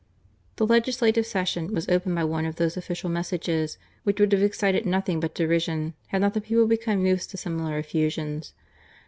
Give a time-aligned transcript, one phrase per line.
[0.55, 4.83] The Legislative Session was opened by one of those official messages which would have excited
[4.83, 8.53] nothing but derision had not the people become used to similar effusions.